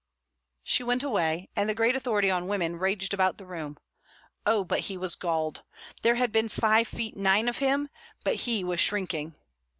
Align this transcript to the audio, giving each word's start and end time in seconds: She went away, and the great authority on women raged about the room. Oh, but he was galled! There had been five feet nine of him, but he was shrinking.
She 0.63 0.81
went 0.81 1.03
away, 1.03 1.47
and 1.55 1.69
the 1.69 1.75
great 1.75 1.95
authority 1.95 2.31
on 2.31 2.47
women 2.47 2.77
raged 2.77 3.13
about 3.13 3.37
the 3.37 3.45
room. 3.45 3.77
Oh, 4.47 4.63
but 4.63 4.79
he 4.79 4.97
was 4.97 5.15
galled! 5.15 5.61
There 6.01 6.15
had 6.15 6.31
been 6.31 6.49
five 6.49 6.87
feet 6.87 7.15
nine 7.15 7.47
of 7.47 7.57
him, 7.59 7.87
but 8.23 8.33
he 8.33 8.63
was 8.63 8.79
shrinking. 8.79 9.35